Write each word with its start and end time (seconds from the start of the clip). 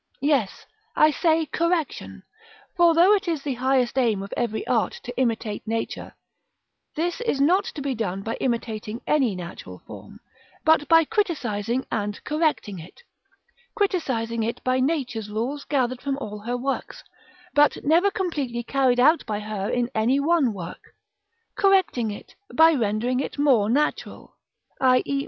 Yes, 0.23 0.65
I 0.95 1.11
say 1.11 1.45
correction, 1.45 2.23
for 2.75 2.95
though 2.95 3.13
it 3.13 3.27
is 3.27 3.43
the 3.43 3.53
highest 3.53 3.99
aim 3.99 4.23
of 4.23 4.33
every 4.35 4.65
art 4.65 4.93
to 5.03 5.15
imitate 5.15 5.67
nature, 5.67 6.15
this 6.95 7.21
is 7.21 7.39
not 7.39 7.65
to 7.65 7.83
be 7.83 7.93
done 7.93 8.23
by 8.23 8.33
imitating 8.41 9.01
any 9.05 9.35
natural 9.35 9.77
form, 9.85 10.19
but 10.65 10.87
by 10.87 11.05
criticising 11.05 11.85
and 11.91 12.19
correcting 12.23 12.79
it, 12.79 13.03
criticising 13.75 14.41
it 14.41 14.59
by 14.63 14.79
Nature's 14.79 15.29
rules 15.29 15.65
gathered 15.65 16.01
from 16.01 16.17
all 16.17 16.39
her 16.39 16.57
works, 16.57 17.03
but 17.53 17.77
never 17.83 18.09
completely 18.09 18.63
carried 18.63 18.99
out 18.99 19.23
by 19.27 19.39
her 19.39 19.69
in 19.69 19.87
any 19.93 20.19
one 20.19 20.51
work; 20.51 20.95
correcting 21.55 22.09
it, 22.09 22.33
by 22.51 22.73
rendering 22.73 23.19
it 23.19 23.37
more 23.37 23.69
natural, 23.69 24.35
_i.e. 24.81 25.19